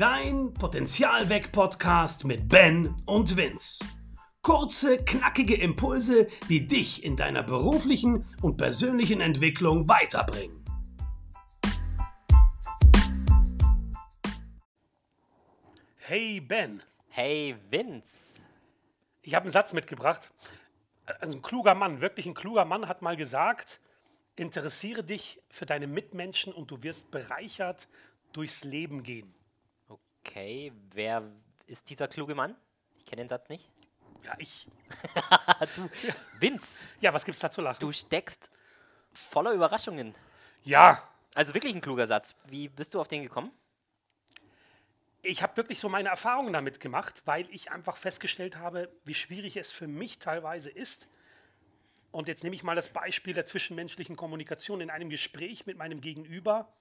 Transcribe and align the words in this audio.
Dein 0.00 0.54
Potenzialweg-Podcast 0.54 2.24
mit 2.24 2.48
Ben 2.48 2.96
und 3.04 3.36
Vince. 3.36 3.84
Kurze, 4.40 4.96
knackige 4.96 5.54
Impulse, 5.54 6.26
die 6.48 6.66
dich 6.66 7.04
in 7.04 7.18
deiner 7.18 7.42
beruflichen 7.42 8.24
und 8.40 8.56
persönlichen 8.56 9.20
Entwicklung 9.20 9.90
weiterbringen. 9.90 10.64
Hey 15.98 16.40
Ben, 16.40 16.82
Hey 17.10 17.56
Vince. 17.68 18.40
ich 19.20 19.34
habe 19.34 19.42
einen 19.42 19.52
Satz 19.52 19.74
mitgebracht. 19.74 20.32
Ein 21.20 21.42
kluger 21.42 21.74
Mann, 21.74 22.00
wirklich 22.00 22.24
ein 22.24 22.32
kluger 22.32 22.64
Mann 22.64 22.88
hat 22.88 23.02
mal 23.02 23.18
gesagt, 23.18 23.80
interessiere 24.34 25.04
dich 25.04 25.42
für 25.50 25.66
deine 25.66 25.86
Mitmenschen 25.86 26.54
und 26.54 26.70
du 26.70 26.82
wirst 26.82 27.10
bereichert 27.10 27.86
durchs 28.32 28.64
Leben 28.64 29.02
gehen. 29.02 29.34
Okay, 30.24 30.72
wer 30.92 31.22
ist 31.66 31.88
dieser 31.90 32.08
kluge 32.08 32.34
Mann? 32.34 32.54
Ich 32.98 33.04
kenne 33.06 33.22
den 33.22 33.28
Satz 33.28 33.48
nicht. 33.48 33.70
Ja, 34.24 34.34
ich. 34.38 34.66
du, 35.76 35.88
Vince, 36.38 36.84
Ja, 37.00 37.12
was 37.14 37.24
gibt's 37.24 37.40
da 37.40 37.50
zu 37.50 37.62
lachen? 37.62 37.80
du 37.80 37.90
steckst 37.90 38.50
voller 39.12 39.52
Überraschungen. 39.52 40.14
Ja, 40.62 41.02
Also 41.34 41.54
wirklich 41.54 41.74
ein 41.74 41.80
kluger 41.80 42.06
Satz. 42.06 42.34
Wie 42.46 42.68
bist 42.68 42.92
du 42.94 43.00
auf 43.00 43.08
den 43.08 43.22
gekommen? 43.22 43.50
ich 45.22 45.42
habe 45.42 45.54
wirklich 45.58 45.78
so 45.78 45.88
meine 45.90 46.08
Erfahrungen 46.08 46.54
damit 46.54 46.80
gemacht, 46.80 47.22
weil 47.26 47.46
ich 47.50 47.70
einfach 47.70 47.98
festgestellt 47.98 48.56
habe, 48.56 48.90
wie 49.04 49.12
schwierig 49.12 49.56
es 49.58 49.70
für 49.70 49.86
mich 49.86 50.18
teilweise 50.18 50.70
ist. 50.70 51.08
Und 52.10 52.26
jetzt 52.26 52.42
nehme 52.42 52.56
ich 52.56 52.62
mal 52.62 52.74
das 52.74 52.88
Beispiel 52.88 53.34
der 53.34 53.44
zwischenmenschlichen 53.44 54.16
Kommunikation 54.16 54.80
in 54.80 54.88
einem 54.88 55.10
Gespräch 55.10 55.66
mit 55.66 55.76
meinem 55.76 56.00
Gegenüber, 56.00 56.72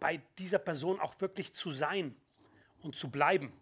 bei 0.00 0.22
dieser 0.38 0.58
Person 0.58 0.98
auch 0.98 1.20
wirklich 1.20 1.54
zu 1.54 1.70
sein 1.70 2.16
und 2.82 2.96
zu 2.96 3.10
bleiben. 3.10 3.52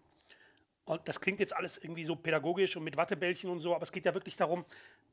Und 0.84 1.08
das 1.08 1.20
klingt 1.20 1.40
jetzt 1.40 1.56
alles 1.56 1.78
irgendwie 1.78 2.04
so 2.04 2.14
pädagogisch 2.14 2.76
und 2.76 2.84
mit 2.84 2.96
Wattebällchen 2.96 3.48
und 3.50 3.60
so, 3.60 3.74
aber 3.74 3.82
es 3.82 3.92
geht 3.92 4.04
ja 4.04 4.12
wirklich 4.12 4.36
darum, 4.36 4.64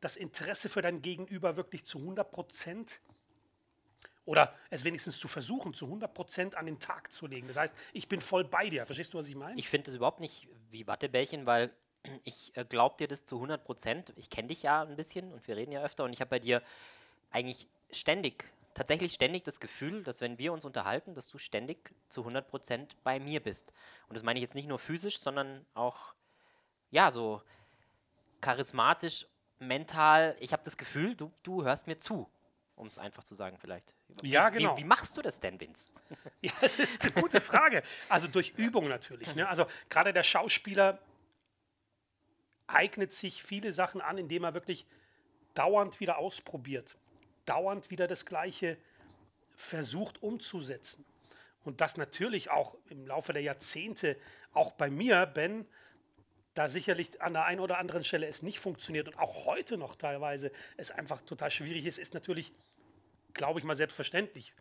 das 0.01 0.17
Interesse 0.17 0.67
für 0.67 0.81
dein 0.81 1.01
Gegenüber 1.01 1.55
wirklich 1.55 1.85
zu 1.85 1.99
100 1.99 2.29
Prozent 2.29 2.99
oder 4.25 4.53
es 4.69 4.83
wenigstens 4.83 5.17
zu 5.17 5.27
versuchen, 5.27 5.73
zu 5.73 5.85
100 5.85 6.13
Prozent 6.13 6.55
an 6.55 6.65
den 6.65 6.79
Tag 6.79 7.11
zu 7.11 7.25
legen. 7.25 7.47
Das 7.47 7.57
heißt, 7.57 7.73
ich 7.93 8.07
bin 8.07 8.21
voll 8.21 8.43
bei 8.43 8.69
dir. 8.69 8.85
Verstehst 8.85 9.13
du, 9.13 9.17
was 9.17 9.27
ich 9.27 9.35
meine? 9.35 9.59
Ich 9.59 9.69
finde 9.69 9.85
das 9.85 9.95
überhaupt 9.95 10.19
nicht 10.19 10.47
wie 10.69 10.85
Wattebällchen, 10.87 11.45
weil 11.45 11.71
ich 12.23 12.55
äh, 12.55 12.65
glaube 12.65 12.95
dir 12.97 13.07
das 13.07 13.23
zu 13.25 13.35
100 13.35 13.63
Prozent. 13.63 14.13
Ich 14.17 14.29
kenne 14.29 14.49
dich 14.49 14.63
ja 14.63 14.83
ein 14.83 14.95
bisschen 14.95 15.31
und 15.31 15.47
wir 15.47 15.55
reden 15.55 15.71
ja 15.71 15.81
öfter 15.81 16.03
und 16.03 16.13
ich 16.13 16.19
habe 16.19 16.29
bei 16.29 16.39
dir 16.39 16.61
eigentlich 17.31 17.67
ständig, 17.91 18.51
tatsächlich 18.73 19.13
ständig 19.13 19.43
das 19.43 19.59
Gefühl, 19.59 20.03
dass 20.03 20.21
wenn 20.21 20.37
wir 20.37 20.53
uns 20.53 20.65
unterhalten, 20.65 21.13
dass 21.13 21.27
du 21.27 21.37
ständig 21.37 21.93
zu 22.09 22.21
100 22.21 22.47
Prozent 22.47 22.95
bei 23.03 23.19
mir 23.19 23.41
bist. 23.41 23.73
Und 24.07 24.15
das 24.15 24.23
meine 24.23 24.39
ich 24.39 24.43
jetzt 24.43 24.55
nicht 24.55 24.67
nur 24.67 24.79
physisch, 24.79 25.19
sondern 25.19 25.65
auch, 25.73 26.13
ja, 26.89 27.11
so 27.11 27.41
charismatisch, 28.41 29.27
mental. 29.59 30.35
Ich 30.39 30.53
habe 30.53 30.63
das 30.63 30.77
Gefühl, 30.77 31.15
du, 31.15 31.31
du 31.43 31.63
hörst 31.63 31.87
mir 31.87 31.99
zu, 31.99 32.29
um 32.75 32.87
es 32.87 32.97
einfach 32.97 33.23
zu 33.23 33.35
sagen 33.35 33.57
vielleicht. 33.59 33.93
Ja, 34.23 34.49
genau. 34.49 34.75
Wie, 34.75 34.81
wie 34.81 34.85
machst 34.85 35.15
du 35.15 35.21
das 35.21 35.39
denn, 35.39 35.59
Vince? 35.59 35.91
Ja, 36.41 36.51
das 36.59 36.79
ist 36.79 37.03
eine 37.03 37.11
gute 37.11 37.39
Frage. 37.39 37.83
Also 38.09 38.27
durch 38.27 38.53
Übung 38.57 38.87
natürlich. 38.87 39.35
Ne? 39.35 39.47
Also 39.47 39.67
gerade 39.89 40.11
der 40.11 40.23
Schauspieler 40.23 40.99
eignet 42.65 43.13
sich 43.13 43.43
viele 43.43 43.71
Sachen 43.71 44.01
an, 44.01 44.17
indem 44.17 44.43
er 44.43 44.55
wirklich 44.55 44.87
dauernd 45.53 45.99
wieder 45.99 46.17
ausprobiert, 46.17 46.97
dauernd 47.45 47.91
wieder 47.91 48.07
das 48.07 48.25
Gleiche 48.25 48.77
versucht 49.55 50.21
umzusetzen. 50.23 51.05
Und 51.63 51.81
das 51.81 51.97
natürlich 51.97 52.49
auch 52.49 52.75
im 52.89 53.05
Laufe 53.05 53.33
der 53.33 53.41
Jahrzehnte, 53.41 54.17
auch 54.53 54.71
bei 54.71 54.89
mir, 54.89 55.25
Ben, 55.27 55.65
da 56.53 56.67
sicherlich 56.67 57.21
an 57.21 57.33
der 57.33 57.45
einen 57.45 57.61
oder 57.61 57.77
anderen 57.77 58.03
Stelle 58.03 58.27
es 58.27 58.41
nicht 58.41 58.59
funktioniert 58.59 59.07
und 59.07 59.17
auch 59.19 59.45
heute 59.45 59.77
noch 59.77 59.95
teilweise 59.95 60.51
es 60.77 60.91
einfach 60.91 61.21
total 61.21 61.51
schwierig 61.51 61.85
ist, 61.85 61.97
ist 61.97 62.13
natürlich, 62.13 62.51
glaube 63.33 63.59
ich 63.59 63.65
mal, 63.65 63.75
selbstverständlich. 63.75 64.53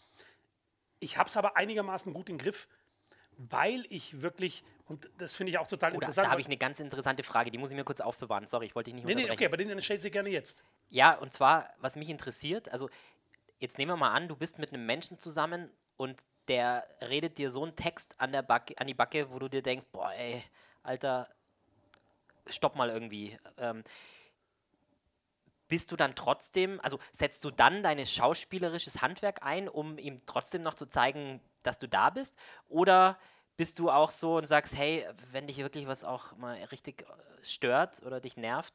Ich 1.00 1.16
habe 1.16 1.28
es 1.28 1.36
aber 1.36 1.56
einigermaßen 1.56 2.12
gut 2.12 2.28
im 2.28 2.38
Griff, 2.38 2.68
weil 3.36 3.86
ich 3.88 4.20
wirklich, 4.20 4.62
und 4.90 5.08
das 5.18 5.36
finde 5.36 5.52
ich 5.52 5.58
auch 5.58 5.68
total 5.68 5.90
Oder 5.90 6.02
interessant. 6.02 6.26
da 6.26 6.30
habe 6.32 6.40
ich 6.40 6.48
eine 6.48 6.56
ganz 6.56 6.80
interessante 6.80 7.22
Frage, 7.22 7.52
die 7.52 7.58
muss 7.58 7.70
ich 7.70 7.76
mir 7.76 7.84
kurz 7.84 8.00
aufbewahren. 8.00 8.48
Sorry, 8.48 8.66
ich 8.66 8.74
wollte 8.74 8.90
dich 8.90 8.96
nicht 8.96 9.04
nee, 9.04 9.14
nee, 9.14 9.22
unterbrechen. 9.22 9.54
okay, 9.54 9.62
aber 9.62 9.74
den 9.74 9.80
stellt 9.80 10.02
sie 10.02 10.10
gerne 10.10 10.30
jetzt. 10.30 10.64
Ja, 10.88 11.14
und 11.14 11.32
zwar, 11.32 11.70
was 11.78 11.94
mich 11.94 12.08
interessiert, 12.08 12.68
also 12.72 12.90
jetzt 13.60 13.78
nehmen 13.78 13.92
wir 13.92 13.96
mal 13.96 14.10
an, 14.10 14.26
du 14.26 14.34
bist 14.34 14.58
mit 14.58 14.72
einem 14.72 14.84
Menschen 14.86 15.20
zusammen 15.20 15.70
und 15.96 16.20
der 16.48 16.84
redet 17.00 17.38
dir 17.38 17.50
so 17.50 17.62
einen 17.62 17.76
Text 17.76 18.20
an, 18.20 18.32
der 18.32 18.42
Backe, 18.42 18.76
an 18.78 18.88
die 18.88 18.94
Backe, 18.94 19.30
wo 19.30 19.38
du 19.38 19.48
dir 19.48 19.62
denkst, 19.62 19.86
boah, 19.92 20.12
ey, 20.12 20.42
Alter, 20.82 21.28
stopp 22.48 22.74
mal 22.74 22.90
irgendwie. 22.90 23.38
Ähm, 23.58 23.84
bist 25.68 25.92
du 25.92 25.96
dann 25.96 26.16
trotzdem, 26.16 26.80
also 26.82 26.98
setzt 27.12 27.44
du 27.44 27.52
dann 27.52 27.84
dein 27.84 28.04
schauspielerisches 28.04 29.02
Handwerk 29.02 29.44
ein, 29.44 29.68
um 29.68 29.98
ihm 29.98 30.16
trotzdem 30.26 30.62
noch 30.62 30.74
zu 30.74 30.86
zeigen, 30.86 31.40
dass 31.62 31.78
du 31.78 31.86
da 31.86 32.10
bist? 32.10 32.36
Oder 32.68 33.18
bist 33.60 33.78
du 33.78 33.91
auch 33.91 34.10
so 34.10 34.38
und 34.38 34.47
sagst, 34.47 34.75
hey, 34.75 35.04
wenn 35.32 35.47
dich 35.47 35.59
wirklich 35.59 35.87
was 35.87 36.03
auch 36.03 36.34
mal 36.38 36.56
richtig 36.72 37.03
äh, 37.03 37.44
stört 37.44 38.03
oder 38.06 38.19
dich 38.19 38.38
nervt, 38.38 38.72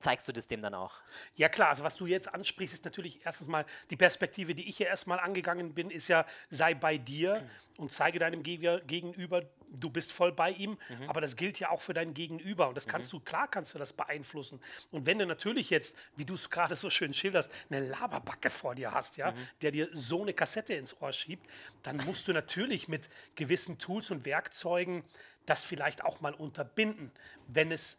zeigst 0.00 0.26
du 0.26 0.32
das 0.32 0.46
dem 0.46 0.62
dann 0.62 0.74
auch? 0.74 0.94
Ja 1.36 1.48
klar, 1.48 1.68
also 1.68 1.84
was 1.84 1.96
du 1.96 2.06
jetzt 2.06 2.32
ansprichst, 2.32 2.74
ist 2.74 2.84
natürlich 2.84 3.24
erstens 3.24 3.48
mal 3.48 3.64
die 3.90 3.96
Perspektive, 3.96 4.54
die 4.54 4.68
ich 4.68 4.76
hier 4.78 4.86
erstmal 4.88 5.20
angegangen 5.20 5.74
bin, 5.74 5.90
ist 5.90 6.08
ja, 6.08 6.26
sei 6.48 6.74
bei 6.74 6.98
dir 6.98 7.46
und 7.78 7.92
zeige 7.92 8.18
deinem 8.18 8.42
Geg- 8.42 8.86
Gegenüber, 8.86 9.42
du 9.72 9.88
bist 9.90 10.10
voll 10.12 10.32
bei 10.32 10.50
ihm, 10.50 10.78
aber 11.06 11.20
das 11.20 11.36
gilt 11.36 11.60
ja 11.60 11.70
auch 11.70 11.80
für 11.80 11.94
dein 11.94 12.12
Gegenüber 12.14 12.68
und 12.68 12.76
das 12.76 12.88
kannst 12.88 13.12
du, 13.12 13.20
klar 13.20 13.46
kannst 13.46 13.74
du 13.74 13.78
das 13.78 13.92
beeinflussen. 13.92 14.60
Und 14.90 15.06
wenn 15.06 15.18
du 15.18 15.26
natürlich 15.26 15.70
jetzt, 15.70 15.94
wie 16.16 16.24
du 16.24 16.34
es 16.34 16.50
gerade 16.50 16.74
so 16.74 16.90
schön 16.90 17.14
schilderst, 17.14 17.52
eine 17.70 17.86
Laberbacke 17.86 18.50
vor 18.50 18.74
dir 18.74 18.92
hast, 18.92 19.16
ja, 19.16 19.32
der 19.62 19.70
dir 19.70 19.88
so 19.92 20.22
eine 20.22 20.32
Kassette 20.34 20.74
ins 20.74 21.00
Ohr 21.00 21.12
schiebt, 21.12 21.46
dann 21.82 21.98
musst 21.98 22.26
du 22.26 22.32
natürlich 22.32 22.88
mit 22.88 23.08
gewissen 23.36 23.78
Tools 23.78 24.10
und 24.10 24.24
Werkzeugen 24.24 25.04
das 25.46 25.64
vielleicht 25.64 26.04
auch 26.04 26.20
mal 26.20 26.34
unterbinden, 26.34 27.12
wenn 27.46 27.70
es 27.70 27.98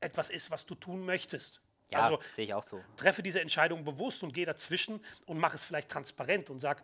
etwas 0.00 0.30
ist, 0.30 0.50
was 0.50 0.66
du 0.66 0.74
tun 0.74 1.04
möchtest. 1.04 1.60
Ja, 1.90 2.00
also 2.00 2.20
sehe 2.30 2.44
ich 2.44 2.54
auch 2.54 2.62
so. 2.62 2.82
treffe 2.96 3.22
diese 3.22 3.40
Entscheidung 3.40 3.84
bewusst 3.84 4.22
und 4.22 4.32
gehe 4.34 4.44
dazwischen 4.44 5.00
und 5.26 5.38
mache 5.38 5.56
es 5.56 5.64
vielleicht 5.64 5.88
transparent 5.88 6.50
und 6.50 6.58
sag, 6.58 6.82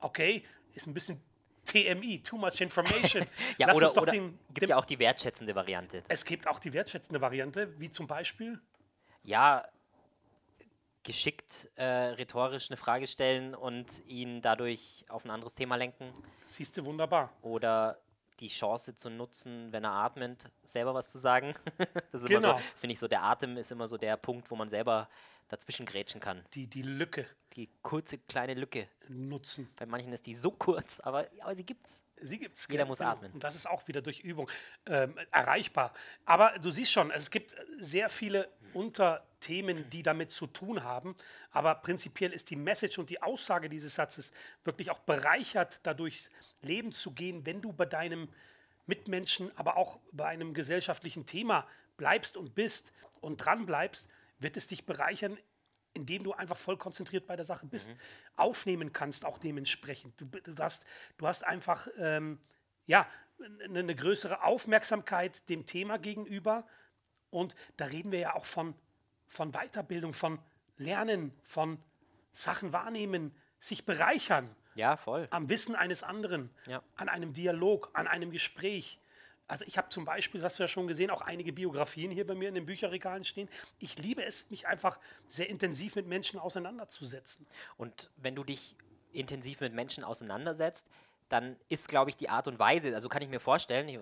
okay, 0.00 0.44
ist 0.74 0.86
ein 0.86 0.94
bisschen 0.94 1.20
TMI, 1.66 2.22
too 2.22 2.38
much 2.38 2.60
information. 2.60 3.26
Ja, 3.58 3.66
Lass 3.66 3.76
oder, 3.76 3.96
oder 4.02 4.12
den, 4.12 4.38
gibt 4.48 4.62
dem, 4.62 4.70
ja 4.70 4.76
auch 4.76 4.86
die 4.86 4.98
wertschätzende 4.98 5.54
Variante. 5.54 6.02
es 6.08 6.24
gibt 6.24 6.48
auch 6.48 6.58
die 6.58 6.72
wertschätzende 6.72 7.20
Variante, 7.20 7.78
wie 7.78 7.90
zum 7.90 8.06
Beispiel, 8.06 8.58
Ja, 9.22 9.66
geschickt 11.02 11.70
äh, 11.76 11.84
rhetorisch 11.84 12.70
eine 12.70 12.76
Frage 12.76 13.06
stellen 13.06 13.54
und 13.54 14.02
ihn 14.06 14.42
dadurch 14.42 15.04
auf 15.08 15.24
ein 15.24 15.30
anderes 15.30 15.54
Thema 15.54 15.76
lenken 15.76 16.12
siehst 16.46 16.76
du 16.76 16.84
wunderbar. 16.84 17.32
oder 17.42 17.98
die 18.40 18.48
Chance 18.48 18.94
zu 18.94 19.10
nutzen, 19.10 19.72
wenn 19.72 19.84
er 19.84 19.92
atmet, 19.92 20.48
selber 20.62 20.94
was 20.94 21.10
zu 21.12 21.18
sagen. 21.18 21.54
das 22.12 22.22
ist 22.22 22.28
Genau. 22.28 22.50
immer 22.50 22.58
so, 22.58 22.64
finde 22.78 22.92
ich 22.94 22.98
so, 22.98 23.08
der 23.08 23.22
Atem 23.22 23.56
ist 23.56 23.70
immer 23.72 23.86
so 23.88 23.96
der 23.98 24.16
Punkt, 24.16 24.50
wo 24.50 24.56
man 24.56 24.68
selber 24.68 25.08
dazwischen 25.48 25.84
grätschen 25.86 26.20
kann. 26.20 26.44
Die, 26.54 26.66
die 26.66 26.82
Lücke 26.82 27.26
Die 27.56 27.68
kurze 27.82 28.18
kleine 28.18 28.54
Lücke. 28.54 28.88
nutzen. 29.08 29.68
Bei 29.76 29.84
manchen 29.86 30.12
ist 30.12 30.26
die 30.26 30.34
so 30.36 30.50
kurz, 30.52 31.00
aber, 31.00 31.26
aber 31.40 31.54
sie 31.54 31.64
gibt's. 31.66 32.00
Sie 32.22 32.38
gibt's. 32.38 32.66
Jeder 32.70 32.84
muss 32.84 32.98
Genau. 32.98 33.10
atmen. 33.10 33.32
Und 33.32 33.44
das 33.44 33.54
ist 33.54 33.68
auch 33.68 33.86
wieder 33.88 34.02
durch 34.02 34.20
Übung 34.20 34.48
ähm, 34.86 35.16
erreichbar. 35.30 35.92
Aber 36.24 36.58
du 36.58 36.70
siehst 36.70 36.92
schon, 36.92 37.10
es 37.10 37.30
gibt 37.30 37.54
sehr 37.78 38.08
viele 38.08 38.48
Unterthemen, 38.72 39.88
die 39.90 40.02
damit 40.02 40.32
zu 40.32 40.46
tun 40.46 40.84
haben. 40.84 41.16
Aber 41.50 41.74
prinzipiell 41.76 42.32
ist 42.32 42.50
die 42.50 42.56
Message 42.56 42.98
und 42.98 43.10
die 43.10 43.22
Aussage 43.22 43.68
dieses 43.68 43.94
Satzes 43.94 44.32
wirklich 44.64 44.90
auch 44.90 45.00
bereichert, 45.00 45.80
dadurch 45.82 46.28
Leben 46.62 46.92
zu 46.92 47.12
gehen, 47.12 47.44
wenn 47.46 47.60
du 47.60 47.72
bei 47.72 47.86
deinem 47.86 48.28
Mitmenschen, 48.86 49.50
aber 49.56 49.76
auch 49.76 49.98
bei 50.12 50.26
einem 50.26 50.54
gesellschaftlichen 50.54 51.26
Thema 51.26 51.66
bleibst 51.96 52.36
und 52.36 52.54
bist 52.54 52.92
und 53.20 53.36
dran 53.38 53.66
bleibst, 53.66 54.08
wird 54.38 54.56
es 54.56 54.66
dich 54.66 54.86
bereichern, 54.86 55.38
indem 55.94 56.22
du 56.24 56.32
einfach 56.32 56.56
voll 56.56 56.76
konzentriert 56.76 57.26
bei 57.26 57.36
der 57.36 57.44
Sache 57.44 57.66
bist, 57.66 57.90
aufnehmen 58.36 58.92
kannst, 58.92 59.24
auch 59.24 59.38
dementsprechend. 59.38 60.20
Du, 60.20 60.26
du, 60.26 60.54
hast, 60.62 60.84
du 61.18 61.26
hast 61.26 61.44
einfach 61.44 61.88
ähm, 61.98 62.38
ja, 62.86 63.06
eine, 63.64 63.80
eine 63.80 63.94
größere 63.94 64.42
Aufmerksamkeit 64.44 65.48
dem 65.48 65.66
Thema 65.66 65.98
gegenüber. 65.98 66.66
Und 67.30 67.54
da 67.76 67.86
reden 67.86 68.12
wir 68.12 68.18
ja 68.18 68.34
auch 68.34 68.44
von, 68.44 68.74
von 69.28 69.52
Weiterbildung, 69.52 70.12
von 70.12 70.38
Lernen, 70.76 71.32
von 71.42 71.78
Sachen 72.32 72.72
wahrnehmen, 72.72 73.34
sich 73.58 73.84
bereichern 73.84 74.54
Ja, 74.74 74.96
voll. 74.96 75.28
am 75.30 75.48
Wissen 75.48 75.74
eines 75.74 76.02
anderen, 76.02 76.50
Ja. 76.66 76.82
an 76.96 77.08
einem 77.08 77.32
Dialog, 77.32 77.90
an 77.92 78.06
einem 78.06 78.30
Gespräch. 78.30 79.00
Also 79.50 79.64
ich 79.66 79.76
habe 79.76 79.88
zum 79.88 80.04
Beispiel, 80.04 80.40
das 80.40 80.52
hast 80.52 80.58
du 80.60 80.62
ja 80.62 80.68
schon 80.68 80.86
gesehen, 80.86 81.10
auch 81.10 81.22
einige 81.22 81.52
Biografien 81.52 82.12
hier 82.12 82.24
bei 82.24 82.36
mir 82.36 82.48
in 82.48 82.54
den 82.54 82.66
Bücherregalen 82.66 83.24
stehen. 83.24 83.48
Ich 83.80 83.98
liebe 83.98 84.24
es, 84.24 84.48
mich 84.48 84.68
einfach 84.68 85.00
sehr 85.26 85.48
intensiv 85.48 85.96
mit 85.96 86.06
Menschen 86.06 86.38
auseinanderzusetzen. 86.38 87.48
Und 87.76 88.10
wenn 88.16 88.36
du 88.36 88.44
dich 88.44 88.76
intensiv 89.12 89.60
mit 89.60 89.74
Menschen 89.74 90.04
auseinandersetzt, 90.04 90.86
dann 91.28 91.56
ist, 91.68 91.88
glaube 91.88 92.10
ich, 92.10 92.16
die 92.16 92.28
Art 92.28 92.46
und 92.46 92.60
Weise, 92.60 92.94
also 92.94 93.08
kann 93.08 93.22
ich 93.22 93.28
mir 93.28 93.40
vorstellen, 93.40 93.88
ich, 93.88 93.98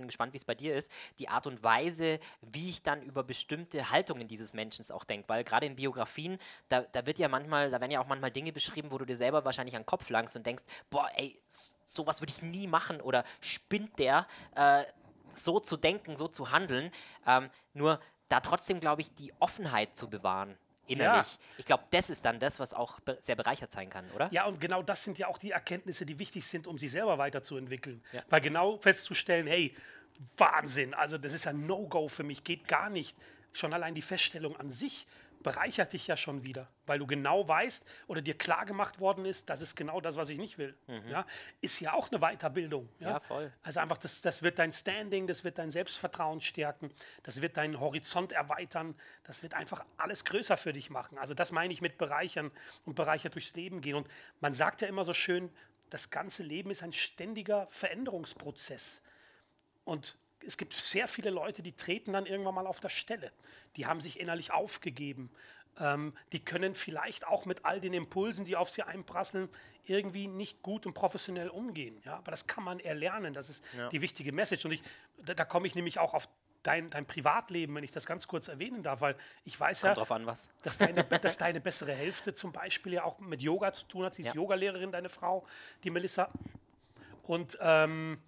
bin 0.00 0.08
gespannt, 0.08 0.32
wie 0.32 0.38
es 0.38 0.44
bei 0.44 0.54
dir 0.54 0.76
ist, 0.76 0.90
die 1.18 1.28
Art 1.28 1.46
und 1.46 1.62
Weise, 1.62 2.18
wie 2.42 2.70
ich 2.70 2.82
dann 2.82 3.02
über 3.02 3.22
bestimmte 3.22 3.90
Haltungen 3.90 4.28
dieses 4.28 4.52
Menschen 4.52 4.80
auch 4.90 5.04
denke. 5.04 5.28
Weil 5.28 5.44
gerade 5.44 5.66
in 5.66 5.76
Biografien, 5.76 6.38
da, 6.68 6.82
da 6.82 7.06
wird 7.06 7.18
ja 7.18 7.28
manchmal, 7.28 7.70
da 7.70 7.80
werden 7.80 7.92
ja 7.92 8.00
auch 8.00 8.06
manchmal 8.06 8.30
Dinge 8.30 8.52
beschrieben, 8.52 8.90
wo 8.90 8.98
du 8.98 9.04
dir 9.04 9.16
selber 9.16 9.44
wahrscheinlich 9.44 9.76
an 9.76 9.82
den 9.82 9.86
Kopf 9.86 10.08
langst 10.10 10.36
und 10.36 10.46
denkst, 10.46 10.64
boah, 10.90 11.08
ey, 11.16 11.38
sowas 11.84 12.20
würde 12.20 12.32
ich 12.32 12.42
nie 12.42 12.66
machen 12.66 13.00
oder 13.00 13.24
spinnt 13.40 13.98
der, 13.98 14.26
äh, 14.54 14.84
so 15.32 15.60
zu 15.60 15.76
denken, 15.76 16.16
so 16.16 16.28
zu 16.28 16.50
handeln. 16.50 16.90
Ähm, 17.26 17.50
nur 17.74 18.00
da 18.28 18.40
trotzdem, 18.40 18.80
glaube 18.80 19.02
ich, 19.02 19.14
die 19.14 19.32
Offenheit 19.38 19.96
zu 19.96 20.08
bewahren 20.08 20.56
innerlich. 20.90 21.26
Ja. 21.32 21.38
Ich 21.58 21.64
glaube, 21.64 21.84
das 21.90 22.10
ist 22.10 22.24
dann 22.24 22.38
das, 22.38 22.58
was 22.58 22.74
auch 22.74 23.00
be 23.00 23.16
sehr 23.20 23.36
bereichert 23.36 23.72
sein 23.72 23.88
kann, 23.90 24.04
oder? 24.14 24.28
Ja, 24.32 24.46
und 24.46 24.60
genau 24.60 24.82
das 24.82 25.04
sind 25.04 25.18
ja 25.18 25.28
auch 25.28 25.38
die 25.38 25.52
Erkenntnisse, 25.52 26.04
die 26.04 26.18
wichtig 26.18 26.46
sind, 26.46 26.66
um 26.66 26.78
sich 26.78 26.90
selber 26.90 27.18
weiterzuentwickeln. 27.18 28.02
Ja. 28.12 28.22
Weil 28.28 28.40
genau 28.40 28.78
festzustellen, 28.78 29.46
hey, 29.46 29.74
Wahnsinn, 30.36 30.94
also 30.94 31.18
das 31.18 31.32
ist 31.32 31.46
ein 31.46 31.66
No-Go 31.66 32.08
für 32.08 32.24
mich, 32.24 32.44
geht 32.44 32.68
gar 32.68 32.90
nicht. 32.90 33.16
Schon 33.52 33.72
allein 33.72 33.94
die 33.94 34.02
Feststellung 34.02 34.56
an 34.56 34.70
sich 34.70 35.06
bereichert 35.42 35.92
dich 35.92 36.06
ja 36.06 36.16
schon 36.16 36.44
wieder, 36.44 36.68
weil 36.86 36.98
du 36.98 37.06
genau 37.06 37.48
weißt 37.48 37.86
oder 38.08 38.20
dir 38.20 38.36
klar 38.36 38.66
gemacht 38.66 39.00
worden 39.00 39.24
ist, 39.24 39.48
das 39.48 39.62
ist 39.62 39.74
genau 39.74 40.00
das, 40.00 40.16
was 40.16 40.28
ich 40.30 40.38
nicht 40.38 40.58
will. 40.58 40.76
Mhm. 40.86 41.08
Ja, 41.08 41.26
ist 41.60 41.80
ja 41.80 41.94
auch 41.94 42.10
eine 42.10 42.20
Weiterbildung. 42.20 42.88
Ja? 42.98 43.10
ja, 43.10 43.20
voll. 43.20 43.52
Also 43.62 43.80
einfach, 43.80 43.96
das, 43.96 44.20
das 44.20 44.42
wird 44.42 44.58
dein 44.58 44.72
Standing, 44.72 45.26
das 45.26 45.42
wird 45.42 45.58
dein 45.58 45.70
Selbstvertrauen 45.70 46.40
stärken, 46.40 46.92
das 47.22 47.40
wird 47.40 47.56
deinen 47.56 47.80
Horizont 47.80 48.32
erweitern, 48.32 48.94
das 49.24 49.42
wird 49.42 49.54
einfach 49.54 49.84
alles 49.96 50.24
größer 50.24 50.56
für 50.56 50.72
dich 50.72 50.90
machen. 50.90 51.18
Also 51.18 51.34
das 51.34 51.52
meine 51.52 51.72
ich 51.72 51.80
mit 51.80 51.96
bereichern 51.96 52.50
und 52.84 52.94
bereichert 52.94 53.34
durchs 53.34 53.54
Leben 53.54 53.80
gehen. 53.80 53.96
Und 53.96 54.08
man 54.40 54.52
sagt 54.52 54.82
ja 54.82 54.88
immer 54.88 55.04
so 55.04 55.14
schön, 55.14 55.50
das 55.88 56.10
ganze 56.10 56.42
Leben 56.42 56.70
ist 56.70 56.82
ein 56.82 56.92
ständiger 56.92 57.66
Veränderungsprozess. 57.70 59.02
Und 59.84 60.18
es 60.46 60.56
gibt 60.56 60.72
sehr 60.72 61.08
viele 61.08 61.30
Leute, 61.30 61.62
die 61.62 61.72
treten 61.72 62.12
dann 62.12 62.26
irgendwann 62.26 62.54
mal 62.54 62.66
auf 62.66 62.80
der 62.80 62.88
Stelle. 62.88 63.32
Die 63.76 63.86
haben 63.86 64.00
sich 64.00 64.18
innerlich 64.20 64.52
aufgegeben. 64.52 65.30
Ähm, 65.78 66.14
die 66.32 66.40
können 66.40 66.74
vielleicht 66.74 67.26
auch 67.26 67.46
mit 67.46 67.64
all 67.64 67.80
den 67.80 67.94
Impulsen, 67.94 68.44
die 68.44 68.56
auf 68.56 68.70
sie 68.70 68.82
einprasseln, 68.82 69.48
irgendwie 69.84 70.26
nicht 70.26 70.62
gut 70.62 70.86
und 70.86 70.94
professionell 70.94 71.48
umgehen. 71.48 72.00
Ja? 72.04 72.16
Aber 72.16 72.30
das 72.30 72.46
kann 72.46 72.64
man 72.64 72.80
erlernen. 72.80 73.34
Das 73.34 73.48
ist 73.48 73.64
ja. 73.76 73.88
die 73.88 74.02
wichtige 74.02 74.32
Message. 74.32 74.64
Und 74.64 74.72
ich, 74.72 74.82
da, 75.18 75.34
da 75.34 75.44
komme 75.44 75.66
ich 75.66 75.74
nämlich 75.74 75.98
auch 75.98 76.14
auf 76.14 76.28
dein, 76.62 76.90
dein 76.90 77.06
Privatleben, 77.06 77.74
wenn 77.74 77.84
ich 77.84 77.92
das 77.92 78.06
ganz 78.06 78.28
kurz 78.28 78.48
erwähnen 78.48 78.82
darf, 78.82 79.00
weil 79.00 79.16
ich 79.44 79.58
weiß 79.58 79.80
Kommt 79.80 79.90
ja, 79.90 79.94
drauf 79.94 80.12
an, 80.12 80.26
was. 80.26 80.48
Dass, 80.62 80.78
deine, 80.78 81.04
dass 81.04 81.38
deine 81.38 81.60
bessere 81.60 81.92
Hälfte 81.92 82.34
zum 82.34 82.52
Beispiel 82.52 82.94
ja 82.94 83.04
auch 83.04 83.18
mit 83.18 83.42
Yoga 83.42 83.72
zu 83.72 83.86
tun 83.86 84.04
hat. 84.04 84.14
Sie 84.14 84.22
ist 84.22 84.28
ja. 84.28 84.34
Yogalehrerin, 84.34 84.92
deine 84.92 85.08
Frau, 85.08 85.46
die 85.84 85.90
Melissa. 85.90 86.30
Und 87.22 87.58
ähm, 87.60 88.18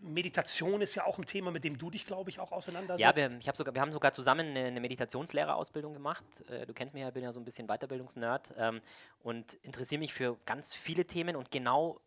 Meditation 0.00 0.80
ist 0.80 0.94
ja 0.94 1.04
auch 1.04 1.18
ein 1.18 1.24
Thema, 1.24 1.50
mit 1.50 1.64
dem 1.64 1.78
du 1.78 1.90
dich, 1.90 2.06
glaube 2.06 2.30
ich, 2.30 2.38
auch 2.38 2.52
auseinandersetzt. 2.52 3.00
Ja, 3.00 3.14
wir, 3.16 3.38
ich 3.38 3.48
hab 3.48 3.56
sogar, 3.56 3.74
wir 3.74 3.80
haben 3.80 3.92
sogar 3.92 4.12
zusammen 4.12 4.48
eine, 4.48 4.66
eine 4.66 4.80
Meditationslehrerausbildung 4.80 5.92
gemacht. 5.92 6.24
Äh, 6.48 6.66
du 6.66 6.72
kennst 6.72 6.94
mich 6.94 7.02
ja, 7.02 7.08
ich 7.08 7.14
bin 7.14 7.22
ja 7.22 7.32
so 7.32 7.40
ein 7.40 7.44
bisschen 7.44 7.66
Weiterbildungsnerd 7.66 8.52
ähm, 8.56 8.80
und 9.22 9.54
interessiere 9.54 9.98
mich 9.98 10.12
für 10.12 10.38
ganz 10.46 10.74
viele 10.74 11.06
Themen 11.06 11.36
und 11.36 11.50
genau 11.50 12.00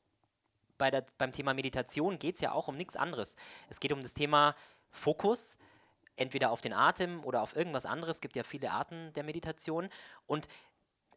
bei 0.77 0.91
der, 0.91 1.05
beim 1.17 1.31
Thema 1.31 1.53
Meditation 1.53 2.19
geht 2.19 2.35
es 2.35 2.41
ja 2.41 2.51
auch 2.51 2.67
um 2.67 2.75
nichts 2.75 2.95
anderes. 2.95 3.35
Es 3.69 3.79
geht 3.79 3.93
um 3.93 4.01
das 4.01 4.13
Thema 4.13 4.55
Fokus, 4.91 5.57
entweder 6.15 6.51
auf 6.51 6.61
den 6.61 6.73
Atem 6.73 7.23
oder 7.23 7.41
auf 7.41 7.55
irgendwas 7.55 7.85
anderes. 7.85 8.17
Es 8.17 8.21
gibt 8.21 8.35
ja 8.35 8.43
viele 8.43 8.71
Arten 8.71 9.13
der 9.13 9.23
Meditation 9.23 9.89
und 10.27 10.47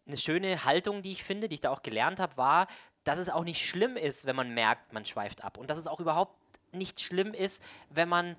eine 0.07 0.17
schöne 0.17 0.65
Haltung, 0.65 1.03
die 1.03 1.13
ich 1.13 1.23
finde, 1.23 1.49
die 1.49 1.57
ich 1.57 1.61
da 1.61 1.71
auch 1.71 1.83
gelernt 1.83 2.19
habe, 2.19 2.37
war, 2.37 2.67
dass 3.05 3.19
es 3.19 3.29
auch 3.29 3.45
nicht 3.45 3.67
schlimm 3.67 3.97
ist, 3.97 4.27
wenn 4.27 4.37
man 4.37 4.53
merkt, 4.53 4.93
man 4.93 5.05
schweift 5.05 5.45
ab. 5.45 5.59
Und 5.59 5.71
dass 5.71 5.79
es 5.79 5.87
auch 5.87 6.01
überhaupt 6.01 6.35
nicht 6.73 7.01
schlimm 7.01 7.35
ist, 7.35 7.63
wenn 7.91 8.09
man 8.09 8.37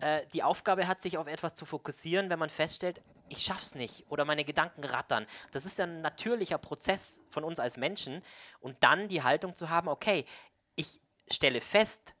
äh, 0.00 0.26
die 0.32 0.42
Aufgabe 0.42 0.88
hat, 0.88 1.00
sich 1.00 1.18
auf 1.18 1.26
etwas 1.26 1.54
zu 1.54 1.64
fokussieren, 1.64 2.30
wenn 2.30 2.38
man 2.38 2.50
feststellt, 2.50 3.00
ich 3.28 3.42
schaff's 3.44 3.74
nicht 3.74 4.04
oder 4.10 4.24
meine 4.24 4.44
Gedanken 4.44 4.84
rattern. 4.84 5.26
Das 5.52 5.64
ist 5.64 5.80
ein 5.80 6.02
natürlicher 6.02 6.58
Prozess 6.58 7.20
von 7.30 7.44
uns 7.44 7.58
als 7.58 7.76
Menschen. 7.76 8.22
Und 8.60 8.76
dann 8.82 9.08
die 9.08 9.22
Haltung 9.22 9.56
zu 9.56 9.70
haben, 9.70 9.88
okay, 9.88 10.26
ich 10.74 11.00
stelle 11.30 11.60
fest, 11.60 12.14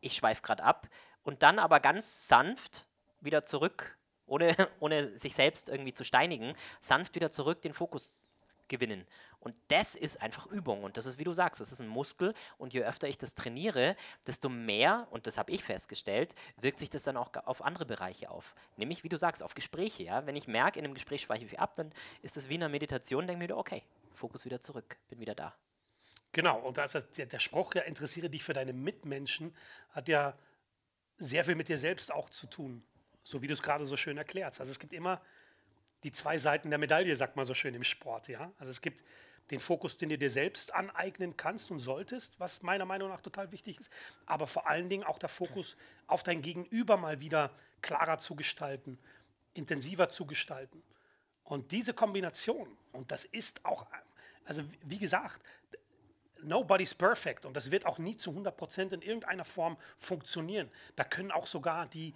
ich 0.00 0.14
schweife 0.14 0.42
gerade 0.42 0.64
ab 0.64 0.88
und 1.22 1.42
dann 1.42 1.58
aber 1.58 1.80
ganz 1.80 2.28
sanft 2.28 2.86
wieder 3.20 3.44
zurück, 3.44 3.98
ohne, 4.26 4.54
ohne 4.80 5.16
sich 5.16 5.34
selbst 5.34 5.68
irgendwie 5.68 5.92
zu 5.92 6.04
steinigen, 6.04 6.54
sanft 6.80 7.14
wieder 7.14 7.30
zurück 7.30 7.62
den 7.62 7.72
Fokus 7.72 8.22
gewinnen. 8.68 9.06
Und 9.40 9.54
das 9.68 9.94
ist 9.94 10.20
einfach 10.20 10.46
Übung. 10.46 10.84
Und 10.84 10.96
das 10.96 11.06
ist, 11.06 11.18
wie 11.18 11.24
du 11.24 11.32
sagst, 11.32 11.60
das 11.60 11.72
ist 11.72 11.80
ein 11.80 11.88
Muskel. 11.88 12.34
Und 12.58 12.72
je 12.72 12.82
öfter 12.82 13.08
ich 13.08 13.18
das 13.18 13.34
trainiere, 13.34 13.96
desto 14.26 14.48
mehr, 14.48 15.06
und 15.10 15.26
das 15.26 15.38
habe 15.38 15.52
ich 15.52 15.64
festgestellt, 15.64 16.34
wirkt 16.56 16.78
sich 16.78 16.90
das 16.90 17.02
dann 17.02 17.16
auch 17.16 17.32
auf 17.46 17.62
andere 17.62 17.86
Bereiche 17.86 18.30
auf. 18.30 18.54
Nämlich, 18.76 19.04
wie 19.04 19.08
du 19.08 19.16
sagst, 19.16 19.42
auf 19.42 19.54
Gespräche. 19.54 20.02
Ja? 20.04 20.26
Wenn 20.26 20.36
ich 20.36 20.48
merke, 20.48 20.78
in 20.78 20.84
einem 20.84 20.94
Gespräch 20.94 21.22
schweife 21.22 21.44
ich 21.44 21.58
ab, 21.58 21.74
dann 21.74 21.92
ist 22.22 22.36
es 22.36 22.48
wie 22.48 22.54
in 22.54 22.62
einer 22.62 22.70
Meditation, 22.70 23.26
denke 23.26 23.44
ich 23.44 23.48
mir, 23.50 23.56
okay, 23.56 23.82
Fokus 24.14 24.44
wieder 24.44 24.60
zurück, 24.60 24.96
bin 25.08 25.20
wieder 25.20 25.34
da. 25.34 25.54
Genau, 26.32 26.58
und 26.60 26.78
also 26.78 27.00
der, 27.00 27.26
der 27.26 27.38
Spruch, 27.38 27.74
ja, 27.74 27.82
interessiere 27.82 28.28
dich 28.28 28.44
für 28.44 28.52
deine 28.52 28.72
Mitmenschen, 28.72 29.54
hat 29.90 30.08
ja 30.08 30.36
sehr 31.16 31.44
viel 31.44 31.54
mit 31.54 31.68
dir 31.68 31.78
selbst 31.78 32.12
auch 32.12 32.28
zu 32.28 32.46
tun. 32.46 32.82
So 33.24 33.42
wie 33.42 33.46
du 33.46 33.52
es 33.52 33.62
gerade 33.62 33.86
so 33.86 33.96
schön 33.96 34.18
erklärst. 34.18 34.60
Also 34.60 34.70
es 34.70 34.78
gibt 34.78 34.92
immer 34.92 35.20
die 36.02 36.12
zwei 36.12 36.38
Seiten 36.38 36.70
der 36.70 36.78
Medaille, 36.78 37.14
sagt 37.16 37.36
man 37.36 37.44
so 37.44 37.54
schön 37.54 37.74
im 37.74 37.84
Sport. 37.84 38.28
Ja? 38.28 38.52
Also 38.58 38.70
es 38.70 38.80
gibt 38.80 39.02
den 39.50 39.60
Fokus, 39.60 39.96
den 39.96 40.10
du 40.10 40.18
dir 40.18 40.30
selbst 40.30 40.74
aneignen 40.74 41.36
kannst 41.36 41.70
und 41.70 41.80
solltest, 41.80 42.38
was 42.38 42.62
meiner 42.62 42.84
Meinung 42.84 43.08
nach 43.08 43.20
total 43.20 43.50
wichtig 43.50 43.80
ist, 43.80 43.90
aber 44.26 44.46
vor 44.46 44.68
allen 44.68 44.88
Dingen 44.88 45.04
auch 45.04 45.18
der 45.18 45.28
Fokus 45.28 45.76
auf 46.06 46.22
dein 46.22 46.42
Gegenüber 46.42 46.96
mal 46.96 47.20
wieder 47.20 47.50
klarer 47.80 48.18
zu 48.18 48.34
gestalten, 48.34 48.98
intensiver 49.54 50.10
zu 50.10 50.26
gestalten. 50.26 50.82
Und 51.44 51.72
diese 51.72 51.94
Kombination, 51.94 52.68
und 52.92 53.10
das 53.10 53.24
ist 53.24 53.64
auch, 53.64 53.86
also 54.44 54.62
wie 54.82 54.98
gesagt, 54.98 55.40
nobody's 56.42 56.94
perfect 56.94 57.46
und 57.46 57.56
das 57.56 57.70
wird 57.70 57.86
auch 57.86 57.98
nie 57.98 58.16
zu 58.16 58.30
100% 58.30 58.92
in 58.92 59.02
irgendeiner 59.02 59.44
Form 59.44 59.76
funktionieren. 59.98 60.70
Da 60.96 61.04
können 61.04 61.30
auch 61.32 61.46
sogar 61.46 61.86
die 61.86 62.14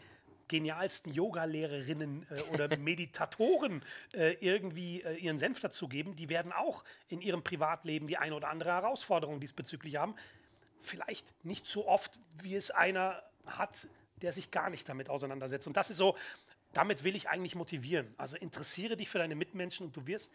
genialsten 0.53 1.15
Yoga-Lehrerinnen 1.15 2.27
äh, 2.31 2.41
oder 2.53 2.69
Meditatoren 2.77 3.83
äh, 4.13 4.35
irgendwie 4.41 5.03
äh, 5.03 5.15
ihren 5.17 5.39
Senf 5.39 5.61
dazugeben, 5.61 6.15
die 6.15 6.29
werden 6.29 6.53
auch 6.53 6.85
in 7.09 7.23
ihrem 7.23 7.43
Privatleben 7.43 8.07
die 8.07 8.19
eine 8.19 8.35
oder 8.37 8.49
andere 8.49 8.71
Herausforderung 8.71 9.41
diesbezüglich 9.41 9.97
haben. 9.97 10.15
Vielleicht 10.79 11.27
nicht 11.45 11.67
so 11.67 11.89
oft, 11.89 12.21
wie 12.43 12.55
es 12.55 12.71
einer 12.71 13.23
hat, 13.47 13.89
der 14.17 14.33
sich 14.35 14.51
gar 14.51 14.69
nicht 14.69 14.87
damit 14.89 15.09
auseinandersetzt. 15.09 15.67
Und 15.67 15.77
das 15.77 15.89
ist 15.89 15.97
so, 15.97 16.17
damit 16.75 17.03
will 17.03 17.17
ich 17.17 17.31
eigentlich 17.31 17.55
motivieren. 17.55 18.15
Also 18.19 18.37
interessiere 18.37 18.97
dich 18.97 19.09
für 19.09 19.19
deine 19.19 19.35
Mitmenschen 19.35 19.87
und 19.87 19.97
du 19.97 20.07
wirst 20.07 20.33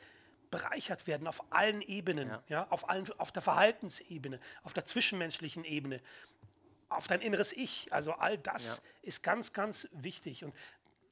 bereichert 0.49 1.05
werden 1.05 1.27
auf 1.27 1.43
allen 1.51 1.81
Ebenen, 1.81 2.29
ja. 2.29 2.43
ja. 2.47 2.67
auf, 2.69 2.89
allen, 2.89 3.05
auf 3.19 3.31
der 3.31 3.41
Verhaltensebene, 3.43 4.39
auf 4.63 4.73
der 4.73 4.85
zwischenmenschlichen 4.85 5.63
Ebene 5.63 6.01
auf 6.89 7.07
dein 7.07 7.21
inneres 7.21 7.53
Ich. 7.53 7.91
Also 7.91 8.13
all 8.13 8.37
das 8.37 8.77
ja. 8.77 8.89
ist 9.03 9.23
ganz, 9.23 9.53
ganz 9.53 9.87
wichtig. 9.91 10.43
Und 10.43 10.53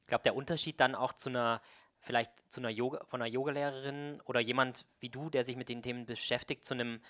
ich 0.02 0.06
glaube, 0.06 0.22
der 0.22 0.36
Unterschied 0.36 0.80
dann 0.80 0.94
auch 0.94 1.12
zu 1.12 1.28
einer, 1.28 1.60
vielleicht 2.00 2.32
zu 2.52 2.60
einer 2.60 2.70
Yoga, 2.70 3.04
von 3.06 3.20
einer 3.20 3.30
Yogalehrerin 3.30 4.20
oder 4.24 4.40
jemand 4.40 4.86
wie 5.00 5.08
du, 5.08 5.30
der 5.30 5.44
sich 5.44 5.56
mit 5.56 5.68
den 5.68 5.82
Themen 5.82 6.06
beschäftigt, 6.06 6.64
zu 6.64 6.74
einem, 6.74 7.00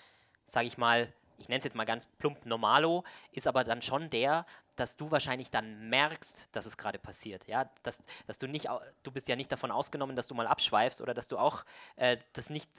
sage 0.45 0.67
ich 0.67 0.77
mal, 0.77 1.13
ich 1.37 1.47
nenne 1.49 1.59
es 1.59 1.65
jetzt 1.65 1.75
mal 1.75 1.85
ganz 1.85 2.05
plump 2.17 2.45
Normalo, 2.45 3.03
ist 3.31 3.47
aber 3.47 3.63
dann 3.63 3.81
schon 3.81 4.09
der, 4.09 4.45
dass 4.75 4.95
du 4.95 5.11
wahrscheinlich 5.11 5.49
dann 5.51 5.89
merkst, 5.89 6.49
dass 6.51 6.65
es 6.65 6.77
gerade 6.77 6.99
passiert. 6.99 7.47
Ja? 7.47 7.69
Dass, 7.83 8.01
dass 8.25 8.37
du 8.37 8.47
nicht, 8.47 8.67
du 9.03 9.11
bist 9.11 9.27
ja 9.27 9.35
nicht 9.35 9.51
davon 9.51 9.71
ausgenommen, 9.71 10.15
dass 10.15 10.27
du 10.27 10.35
mal 10.35 10.47
abschweifst 10.47 11.01
oder 11.01 11.13
dass 11.13 11.27
du 11.27 11.37
auch 11.37 11.63
äh, 11.95 12.17
das 12.33 12.49
nicht 12.49 12.69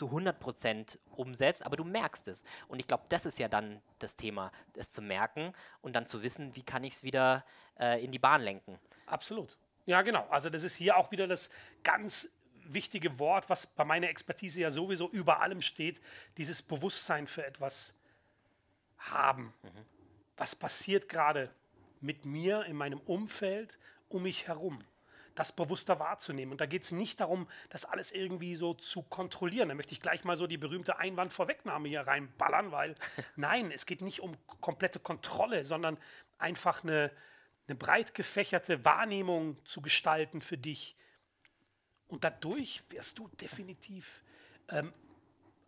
zu 0.00 0.06
100% 0.06 0.98
umsetzt, 1.10 1.62
aber 1.66 1.76
du 1.76 1.84
merkst 1.84 2.26
es. 2.28 2.42
Und 2.68 2.78
ich 2.78 2.88
glaube, 2.88 3.04
das 3.10 3.26
ist 3.26 3.38
ja 3.38 3.48
dann 3.48 3.82
das 3.98 4.16
Thema, 4.16 4.50
es 4.74 4.90
zu 4.90 5.02
merken 5.02 5.52
und 5.82 5.94
dann 5.94 6.06
zu 6.06 6.22
wissen, 6.22 6.56
wie 6.56 6.62
kann 6.62 6.84
ich 6.84 6.94
es 6.94 7.02
wieder 7.02 7.44
äh, 7.78 8.02
in 8.02 8.10
die 8.10 8.18
Bahn 8.18 8.40
lenken. 8.40 8.78
Absolut. 9.04 9.58
Ja, 9.84 10.00
genau. 10.00 10.26
Also 10.30 10.48
das 10.48 10.62
ist 10.62 10.74
hier 10.74 10.96
auch 10.96 11.10
wieder 11.10 11.26
das 11.26 11.50
ganz 11.82 12.30
wichtige 12.64 13.18
Wort, 13.18 13.50
was 13.50 13.66
bei 13.66 13.84
meiner 13.84 14.08
Expertise 14.08 14.62
ja 14.62 14.70
sowieso 14.70 15.10
über 15.10 15.42
allem 15.42 15.60
steht, 15.60 16.00
dieses 16.38 16.62
Bewusstsein 16.62 17.26
für 17.26 17.44
etwas 17.44 17.92
haben. 18.96 19.52
Mhm. 19.62 19.84
Was 20.38 20.56
passiert 20.56 21.10
gerade 21.10 21.50
mit 22.00 22.24
mir, 22.24 22.64
in 22.64 22.76
meinem 22.76 23.00
Umfeld, 23.00 23.78
um 24.08 24.22
mich 24.22 24.48
herum? 24.48 24.82
Das 25.40 25.52
bewusster 25.52 25.98
wahrzunehmen. 25.98 26.52
Und 26.52 26.60
da 26.60 26.66
geht 26.66 26.82
es 26.82 26.92
nicht 26.92 27.18
darum, 27.18 27.48
das 27.70 27.86
alles 27.86 28.12
irgendwie 28.12 28.56
so 28.56 28.74
zu 28.74 29.00
kontrollieren. 29.00 29.70
Da 29.70 29.74
möchte 29.74 29.92
ich 29.92 30.00
gleich 30.02 30.22
mal 30.22 30.36
so 30.36 30.46
die 30.46 30.58
berühmte 30.58 30.98
Einwandvorwegnahme 30.98 31.88
hier 31.88 32.02
reinballern, 32.02 32.72
weil 32.72 32.94
nein, 33.36 33.72
es 33.72 33.86
geht 33.86 34.02
nicht 34.02 34.20
um 34.20 34.32
komplette 34.60 35.00
Kontrolle, 35.00 35.64
sondern 35.64 35.96
einfach 36.36 36.84
eine, 36.84 37.10
eine 37.66 37.74
breit 37.74 38.12
gefächerte 38.12 38.84
Wahrnehmung 38.84 39.56
zu 39.64 39.80
gestalten 39.80 40.42
für 40.42 40.58
dich. 40.58 40.94
Und 42.08 42.22
dadurch 42.22 42.82
wirst 42.90 43.18
du 43.18 43.28
definitiv 43.28 44.22
ähm, 44.68 44.92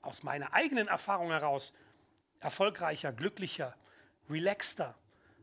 aus 0.02 0.23
meiner 0.23 0.52
eigenen 0.52 0.87
Erfahrung 0.87 1.31
heraus 1.31 1.73
erfolgreicher, 2.41 3.11
glücklicher, 3.11 3.75
relaxter, 4.29 4.99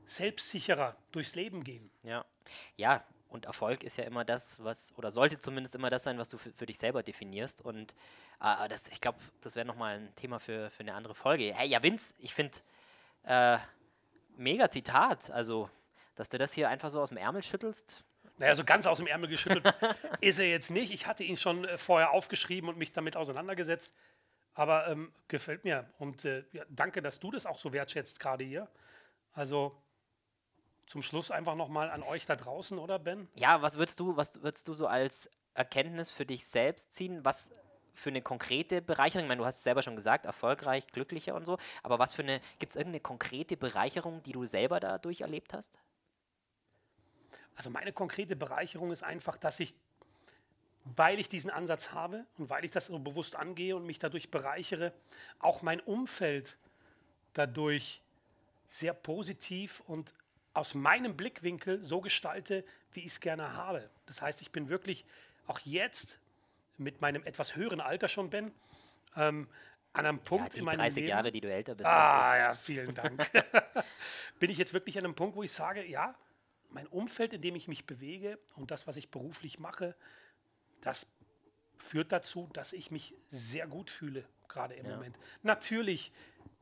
selbstsicherer 0.06 0.96
durchs 1.12 1.34
Leben 1.34 1.64
gehen. 1.64 1.90
Ja. 2.04 2.26
Ja, 2.78 3.04
und 3.30 3.46
Erfolg 3.46 3.84
ist 3.84 3.98
ja 3.98 4.04
immer 4.04 4.26
das, 4.26 4.64
was, 4.64 4.94
oder 4.98 5.12
sollte 5.12 5.40
zumindest 5.40 5.76
immer 5.76 5.90
das 5.90 6.04
sein, 6.04 6.18
was 6.18 6.30
du 6.30 6.38
für, 6.38 6.52
für 6.52 6.66
dich 6.66 6.80
selber 6.80 7.04
definierst. 7.04 7.62
Und 7.62 7.94
äh, 8.42 8.68
das, 8.68 8.88
ich 8.90 9.00
glaube, 9.00 9.20
das 9.42 9.56
wäre 9.56 9.66
nochmal 9.66 10.00
ein 10.00 10.16
Thema 10.16 10.40
für, 10.40 10.72
für 10.72 10.82
eine 10.82 10.96
andere 10.96 11.14
Folge. 11.14 11.54
Hey, 11.54 11.68
ja, 11.68 11.82
Vince, 11.84 12.16
ich 12.18 12.34
finde, 12.34 12.58
äh, 13.24 13.58
mega 14.36 14.70
Zitat. 14.70 15.30
Also, 15.30 15.70
dass 16.16 16.30
du 16.30 16.40
das 16.40 16.54
hier 16.54 16.70
einfach 16.70 16.90
so 16.90 17.00
aus 17.00 17.10
dem 17.10 17.18
Ärmel 17.18 17.44
schüttelst. 17.44 18.04
Naja, 18.40 18.56
so 18.56 18.64
ganz 18.64 18.88
aus 18.88 18.98
dem 18.98 19.08
Ärmel 19.08 19.30
geschüttelt 19.30 19.64
ist 20.22 20.40
er 20.40 20.50
jetzt 20.50 20.72
nicht. 20.72 20.92
Ich 20.92 21.06
hatte 21.06 21.24
ihn 21.24 21.38
schon 21.38 21.66
äh, 21.66 21.78
vorher 21.78 22.12
aufgeschrieben 22.12 22.68
und 22.68 22.78
mich 22.78 22.92
damit 22.92 23.16
auseinandergesetzt. 23.16 23.96
Aber 24.56 24.88
ähm, 24.88 25.14
gefällt 25.28 25.64
mir. 25.66 25.88
Und 26.00 26.26
äh, 26.26 26.44
ja, 26.52 26.64
danke, 26.70 27.04
dass 27.04 27.20
du 27.20 27.30
das 27.30 27.46
auch 27.46 27.58
so 27.58 27.74
wertschätzt 27.74 28.20
gerade 28.20 28.44
hier. 28.44 28.68
Also 29.34 29.80
zum 30.90 31.04
Schluss 31.04 31.30
einfach 31.30 31.54
nochmal 31.54 31.92
an 31.92 32.02
euch 32.02 32.26
da 32.26 32.36
draußen, 32.36 32.80
oder 32.80 32.98
Ben? 32.98 33.28
Ja, 33.36 33.62
was 33.62 33.78
würdest 33.78 34.00
du, 34.00 34.18
was 34.18 34.42
würdest 34.42 34.68
du 34.68 34.74
so 34.74 34.88
als 34.88 35.30
Erkenntnis 35.54 36.10
für 36.10 36.26
dich 36.26 36.48
selbst 36.48 36.96
ziehen? 36.96 37.24
Was 37.24 37.52
für 37.94 38.10
eine 38.10 38.24
konkrete 38.24 38.82
Bereicherung? 38.82 39.26
Ich 39.26 39.28
meine, 39.28 39.38
du 39.38 39.46
hast 39.46 39.58
es 39.58 39.64
selber 39.64 39.84
schon 39.84 39.96
gesagt, 39.96 40.26
erfolgreich, 40.26 40.88
glücklicher 40.88 41.36
und 41.36 41.46
so. 41.46 41.60
Aber 41.84 42.00
was 42.00 42.16
für 42.16 42.24
eine, 42.24 42.42
gibt 42.58 42.72
es 42.72 42.76
irgendeine 42.76 43.02
konkrete 43.02 43.56
Bereicherung, 43.56 44.24
die 44.24 44.32
du 44.32 44.48
selber 44.48 44.80
dadurch 44.80 45.22
erlebt 45.22 45.54
hast? 45.54 45.78
Also 47.56 47.70
meine 47.70 47.94
konkrete 47.94 48.36
Bereicherung 48.36 48.92
ist 48.92 49.04
einfach, 49.04 49.38
dass 49.38 49.60
ich, 49.60 49.76
weil 50.86 51.20
ich 51.20 51.30
diesen 51.30 51.52
Ansatz 51.52 51.92
habe 51.92 52.26
und 52.40 52.50
weil 52.50 52.66
ich 52.66 52.72
das 52.72 52.88
so 52.88 52.98
bewusst 52.98 53.36
angehe 53.36 53.76
und 53.76 53.86
mich 53.86 54.00
dadurch 54.00 54.32
bereichere, 54.32 54.92
auch 55.38 55.62
mein 55.62 55.82
Umfeld 55.82 56.58
dadurch 57.34 58.02
sehr 58.66 58.96
positiv 58.96 59.84
und 59.86 60.16
aus 60.54 60.74
meinem 60.74 61.16
Blickwinkel 61.16 61.82
so 61.84 62.02
gestalte, 62.02 62.66
wie 62.94 63.02
ich 63.02 63.08
es 63.08 63.20
gerne 63.20 63.54
habe. 63.54 63.90
Das 64.06 64.22
heißt, 64.22 64.42
ich 64.42 64.52
bin 64.52 64.70
wirklich 64.70 65.06
auch 65.48 65.60
jetzt 65.60 66.20
mit 66.78 67.02
meinem 67.02 67.24
etwas 67.26 67.56
höheren 67.56 67.82
Alter 67.82 68.08
schon 68.08 68.30
bin, 68.30 68.52
ähm, 69.16 69.48
an 69.94 70.06
einem 70.06 70.20
Punkt 70.20 70.50
ja, 70.50 70.54
die 70.54 70.60
in 70.60 70.66
meinem 70.66 70.78
30 70.78 70.96
Leben. 70.98 71.08
Jahre, 71.08 71.32
die 71.32 71.42
du 71.42 71.52
älter 71.52 71.76
bist. 71.76 71.90
Ah, 71.90 72.38
ja, 72.38 72.54
vielen 72.54 72.94
Dank. 72.94 73.28
bin 74.40 74.50
ich 74.50 74.58
jetzt 74.58 74.74
wirklich 74.74 74.98
an 74.98 75.06
einem 75.06 75.16
Punkt, 75.16 75.36
wo 75.36 75.44
ich 75.44 75.52
sage, 75.52 75.86
ja, 75.86 76.16
mein 76.70 76.88
Umfeld, 76.88 77.34
in 77.34 77.42
dem 77.42 77.56
ich 77.56 77.68
mich 77.68 77.86
bewege 77.86 78.38
und 78.56 78.72
das, 78.72 78.88
was 78.88 78.98
ich 78.98 79.10
beruflich 79.10 79.60
mache, 79.60 79.96
das 80.82 81.08
führt 81.78 82.12
dazu, 82.12 82.50
dass 82.54 82.74
ich 82.74 82.92
mich 82.92 83.16
sehr 83.30 83.66
gut 83.66 83.90
fühle, 83.90 84.26
gerade 84.48 84.76
im 84.76 84.86
ja. 84.86 84.96
Moment. 84.96 85.18
Natürlich 85.42 86.12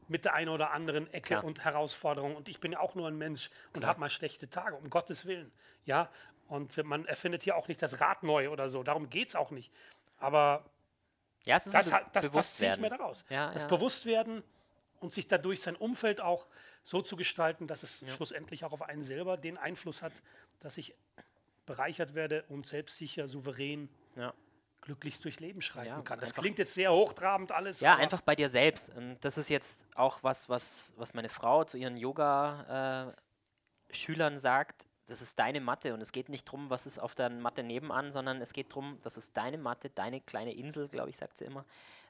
mit 0.07 0.25
der 0.25 0.33
einen 0.33 0.49
oder 0.49 0.71
anderen 0.71 1.11
Ecke 1.13 1.29
Klar. 1.29 1.43
und 1.43 1.63
Herausforderung. 1.63 2.35
Und 2.35 2.49
ich 2.49 2.59
bin 2.59 2.71
ja 2.73 2.79
auch 2.79 2.95
nur 2.95 3.07
ein 3.07 3.17
Mensch 3.17 3.49
und 3.73 3.85
habe 3.85 3.99
mal 3.99 4.09
schlechte 4.09 4.49
Tage, 4.49 4.75
um 4.75 4.89
Gottes 4.89 5.25
Willen. 5.25 5.51
Ja, 5.85 6.09
und 6.47 6.81
man 6.83 7.05
erfindet 7.05 7.43
hier 7.43 7.55
auch 7.55 7.67
nicht 7.67 7.81
das 7.81 7.99
Rad 7.99 8.23
neu 8.23 8.49
oder 8.49 8.69
so. 8.69 8.83
Darum 8.83 9.09
geht 9.09 9.29
es 9.29 9.35
auch 9.35 9.51
nicht. 9.51 9.71
Aber 10.17 10.65
ja, 11.45 11.55
das, 11.55 11.71
das, 11.71 11.91
das, 12.13 12.31
das 12.31 12.55
ziehe 12.55 12.71
ich 12.71 12.79
mir 12.79 12.89
daraus. 12.89 13.25
Ja, 13.29 13.51
das 13.51 13.63
ja. 13.63 13.69
Bewusstwerden 13.69 14.43
und 14.99 15.11
sich 15.11 15.27
dadurch 15.27 15.61
sein 15.61 15.75
Umfeld 15.75 16.21
auch 16.21 16.47
so 16.83 17.01
zu 17.01 17.15
gestalten, 17.15 17.67
dass 17.67 17.83
es 17.83 18.01
ja. 18.01 18.07
schlussendlich 18.09 18.65
auch 18.65 18.71
auf 18.71 18.81
einen 18.81 19.01
selber 19.01 19.37
den 19.37 19.57
Einfluss 19.57 20.01
hat, 20.01 20.13
dass 20.59 20.77
ich 20.77 20.95
bereichert 21.65 22.15
werde 22.15 22.43
und 22.49 22.65
selbstsicher, 22.65 23.27
souverän, 23.27 23.89
ja. 24.15 24.33
Glücklich 24.81 25.19
durchs 25.19 25.39
Leben 25.39 25.62
schreiten 25.62 25.88
ja, 25.88 26.01
kann. 26.01 26.19
Das 26.19 26.34
klingt 26.34 26.60
jetzt 26.60 26.74
sehr 26.74 26.91
hochtrabend 26.91 27.51
alles. 27.51 27.79
Ja, 27.81 27.96
einfach 27.96 28.22
bei 28.22 28.36
dir 28.36 28.50
selbst. 28.50 28.89
Und 28.96 29.17
das 29.22 29.38
ist 29.38 29.50
jetzt 29.50 29.86
auch 29.96 30.24
was, 30.24 30.50
was, 30.50 30.93
was 30.98 31.13
meine 31.13 31.29
Frau 31.29 31.63
zu 31.63 31.77
ihren 31.77 31.98
Yoga-Schülern 31.98 33.15
äh, 34.34 34.39
sagt 34.39 34.88
das 35.07 35.22
ist 35.22 35.39
deine 35.39 35.62
Matte 35.62 35.93
und 35.93 36.01
es 36.01 36.12
geht 36.12 36.29
nicht 36.29 36.48
darum, 36.48 36.69
was 36.69 36.86
ist 36.86 37.00
auf 37.00 37.15
der 37.15 37.29
Matte 37.29 37.63
nebenan, 37.63 38.12
sondern 38.12 38.41
es 38.41 38.53
geht 38.53 38.72
darum, 38.72 39.00
das 39.03 39.17
ist 39.17 39.36
deine 39.36 39.57
Matte, 39.57 39.89
deine 39.89 40.22
kleine 40.22 40.53
Insel, 40.53 40.88
glaube 40.89 41.10
ich, 41.10 41.17
sagt 41.17 41.38
sie 41.38 41.46
immer. 41.46 41.65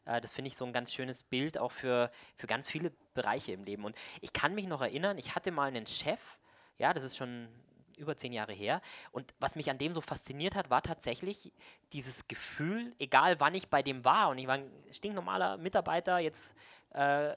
Äh, 0.06 0.20
das 0.20 0.34
finde 0.34 0.50
ich 0.50 0.58
so 0.58 0.66
ein 0.66 0.74
ganz 0.74 0.92
schönes 0.92 1.24
Bild 1.24 1.58
auch 1.58 1.72
für, 1.72 2.12
für 2.36 2.48
ganz 2.48 2.70
viele 2.70 2.92
Bereiche 3.14 3.54
im 3.54 3.64
Leben. 3.64 3.86
Und 3.86 3.96
ich 4.22 4.34
kann 4.34 4.56
mich 4.56 4.66
noch 4.66 4.82
erinnern, 4.82 5.18
ich 5.20 5.36
hatte 5.36 5.52
mal 5.52 5.68
einen 5.68 5.86
Chef, 5.86 6.20
ja, 6.80 6.94
das 6.94 7.04
ist 7.04 7.18
schon 7.18 7.48
über 7.98 8.16
zehn 8.16 8.34
Jahre 8.34 8.54
her. 8.54 8.82
Und 9.12 9.34
was 9.40 9.56
mich 9.56 9.70
an 9.70 9.78
dem 9.78 9.94
so 9.94 10.02
fasziniert 10.02 10.56
hat, 10.56 10.70
war 10.70 10.82
tatsächlich 10.82 11.52
dieses 11.94 12.28
Gefühl, 12.28 12.94
egal 13.00 13.40
wann 13.40 13.56
ich 13.56 13.70
bei 13.70 13.82
dem 13.82 14.06
war, 14.06 14.30
und 14.30 14.38
ich 14.38 14.48
war 14.48 14.56
ein 14.56 14.72
stinknormaler 14.92 15.58
Mitarbeiter, 15.58 16.20
jetzt 16.20 16.56
äh, 16.92 17.36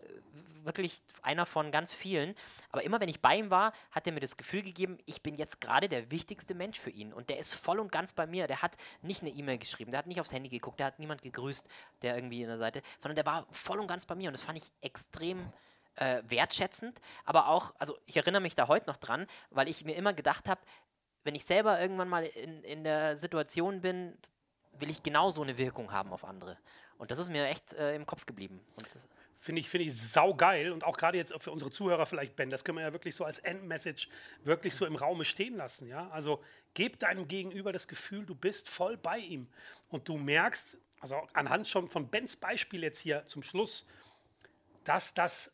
wirklich 0.65 1.03
einer 1.23 1.47
von 1.47 1.71
ganz 1.71 1.93
vielen. 1.93 2.35
Aber 2.71 2.83
immer 2.83 3.01
wenn 3.01 3.09
ich 3.09 3.21
bei 3.21 3.37
ihm 3.37 3.51
war, 3.51 3.73
hat 3.91 4.07
er 4.07 4.13
mir 4.13 4.21
das 4.21 4.37
Gefühl 4.37 4.63
gegeben, 4.63 4.99
ich 5.07 5.23
bin 5.23 5.37
jetzt 5.37 5.61
gerade 5.61 5.89
der 5.89 6.11
wichtigste 6.11 6.55
Mensch 6.55 6.79
für 6.79 6.91
ihn. 6.91 7.13
Und 7.13 7.31
der 7.31 7.39
ist 7.39 7.55
voll 7.55 7.79
und 7.79 7.93
ganz 7.93 8.13
bei 8.13 8.27
mir. 8.27 8.47
Der 8.47 8.63
hat 8.63 8.77
nicht 9.03 9.23
eine 9.23 9.31
E-Mail 9.31 9.59
geschrieben, 9.59 9.91
der 9.91 9.99
hat 9.99 10.07
nicht 10.07 10.21
aufs 10.21 10.33
Handy 10.33 10.49
geguckt, 10.49 10.81
der 10.81 10.87
hat 10.87 10.99
niemand 10.99 11.23
gegrüßt, 11.23 11.69
der 12.03 12.15
irgendwie 12.15 12.43
in 12.43 12.49
der 12.49 12.59
Seite, 12.59 12.83
sondern 12.99 13.17
der 13.17 13.27
war 13.27 13.47
voll 13.51 13.81
und 13.81 13.87
ganz 13.87 14.07
bei 14.07 14.15
mir. 14.15 14.29
Und 14.29 14.35
das 14.35 14.43
fand 14.43 14.59
ich 14.59 14.65
extrem 14.81 15.53
äh, 15.97 16.23
wertschätzend. 16.27 17.01
Aber 17.25 17.49
auch, 17.49 17.75
also 17.79 17.97
ich 18.07 18.17
erinnere 18.17 18.43
mich 18.43 18.55
da 18.55 18.69
heute 18.69 18.87
noch 18.87 18.97
dran, 18.97 19.27
weil 19.51 19.69
ich 19.69 19.85
mir 19.85 19.95
immer 19.97 20.13
gedacht 20.13 20.49
habe, 20.49 20.61
wenn 21.25 21.35
ich 21.35 21.45
selber 21.45 21.81
irgendwann 21.81 22.09
mal 22.09 22.25
in, 22.25 22.63
in 22.65 22.85
der 22.85 23.17
Situation 23.17 23.81
bin, 23.81 24.17
will 24.73 24.91
ich 24.91 25.03
genau 25.03 25.31
so 25.31 25.43
eine 25.43 25.59
Wirkung 25.59 25.93
haben 25.93 26.13
auf 26.13 26.25
andere. 26.25 26.57
Und 26.97 27.11
das 27.11 27.19
ist 27.19 27.31
mir 27.31 27.47
echt 27.47 27.73
äh, 27.75 27.95
im 27.95 28.07
Kopf 28.07 28.27
geblieben. 28.27 28.61
Finde 29.39 29.61
ich, 29.61 29.71
find 29.71 29.85
ich 29.85 29.99
saugeil 29.99 30.71
und 30.71 30.85
auch 30.85 30.99
gerade 30.99 31.17
jetzt 31.17 31.33
für 31.39 31.51
unsere 31.51 31.71
Zuhörer 31.71 32.05
vielleicht, 32.05 32.37
Ben, 32.37 32.51
das 32.51 32.63
können 32.63 32.77
wir 32.77 32.85
ja 32.85 32.93
wirklich 32.93 33.15
so 33.15 33.25
als 33.25 33.39
Endmessage 33.39 34.09
wirklich 34.45 34.75
so 34.75 34.85
im 34.85 34.97
Raume 34.97 35.25
stehen 35.25 35.57
lassen. 35.57 35.87
Ja? 35.89 36.11
Also 36.11 36.43
gib 36.75 36.99
deinem 36.99 37.27
Gegenüber 37.27 37.73
das 37.73 37.89
Gefühl, 37.89 38.27
du 38.27 38.35
bist 38.35 38.69
voll 38.69 38.99
bei 38.99 39.17
ihm 39.17 39.49
und 39.89 40.09
du 40.09 40.19
merkst, 40.19 40.77
also 41.01 41.17
anhand 41.33 41.67
schon 41.69 41.89
von 41.89 42.09
Bens 42.09 42.37
Beispiel 42.37 42.83
jetzt 42.83 42.99
hier 42.99 43.27
zum 43.29 43.43
Schluss, 43.43 43.87
dass 44.85 45.15
das 45.15 45.51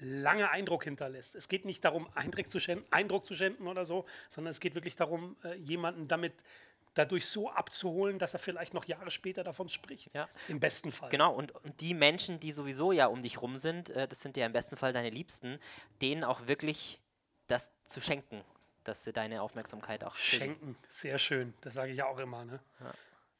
lange 0.00 0.50
Eindruck 0.50 0.84
hinterlässt. 0.84 1.36
Es 1.36 1.48
geht 1.48 1.64
nicht 1.64 1.84
darum, 1.84 2.08
Eindruck 2.14 2.50
zu, 2.50 2.58
schänden, 2.58 2.90
Eindruck 2.90 3.26
zu 3.26 3.34
schänden 3.34 3.66
oder 3.66 3.84
so, 3.84 4.06
sondern 4.28 4.50
es 4.50 4.60
geht 4.60 4.74
wirklich 4.74 4.96
darum, 4.96 5.36
äh, 5.44 5.54
jemanden 5.56 6.08
damit 6.08 6.32
dadurch 6.94 7.26
so 7.26 7.50
abzuholen, 7.50 8.18
dass 8.18 8.34
er 8.34 8.40
vielleicht 8.40 8.74
noch 8.74 8.84
Jahre 8.86 9.10
später 9.10 9.44
davon 9.44 9.68
spricht. 9.68 10.10
Ja. 10.14 10.28
Im 10.48 10.58
besten 10.58 10.90
Fall. 10.90 11.10
Genau, 11.10 11.32
und, 11.32 11.52
und, 11.64 11.80
die 11.80 11.94
Menschen, 11.94 12.40
die 12.40 12.52
sowieso 12.52 12.92
ja 12.92 13.06
um 13.06 13.22
dich 13.22 13.40
rum 13.40 13.56
sind, 13.56 13.90
äh, 13.90 14.08
das 14.08 14.20
sind 14.20 14.36
ja 14.36 14.46
im 14.46 14.52
besten 14.52 14.76
Fall 14.76 14.92
deine 14.92 15.10
Liebsten, 15.10 15.58
denen 16.00 16.24
auch 16.24 16.46
wirklich 16.46 16.98
das 17.46 17.70
zu 17.86 18.00
schenken, 18.00 18.42
dass 18.84 19.04
sie 19.04 19.12
deine 19.12 19.42
Aufmerksamkeit 19.42 20.04
auch 20.04 20.14
kriegen. 20.14 20.44
Schenken, 20.44 20.76
sehr 20.88 21.18
schön. 21.18 21.54
Das 21.60 21.74
sage 21.74 21.92
ich 21.92 21.98
ja 21.98 22.06
auch 22.06 22.18
immer. 22.18 22.44
Ne? 22.44 22.60
Ja. 22.80 22.92